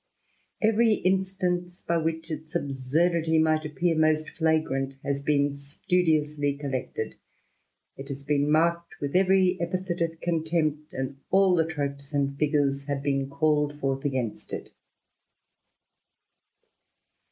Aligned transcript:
Every 0.63 0.93
instance, 0.95 1.83
by 1.83 1.97
which 1.97 2.31
its 2.31 2.55
absurdity 2.55 3.37
might 3.37 3.65
appear 3.65 3.95
most 3.95 4.31
flagrant, 4.31 4.95
has 5.03 5.21
been 5.21 5.53
studiously 5.53 6.57
collected; 6.57 7.17
it 7.97 8.07
has 8.09 8.23
been 8.23 8.49
marked 8.51 8.95
with 8.99 9.15
every 9.15 9.61
epithet 9.61 10.01
of 10.01 10.19
contempt, 10.19 10.91
and 10.95 11.17
all 11.29 11.53
the 11.55 11.67
tropes 11.67 12.15
and 12.15 12.35
figures 12.35 12.85
have 12.85 13.03
been 13.03 13.29
called 13.29 13.79
forth 13.79 14.03
against 14.03 14.51
it. 14.53 14.71